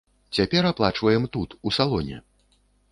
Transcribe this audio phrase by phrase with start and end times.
[0.37, 2.17] Цяпер аплачваем тут, у салоне!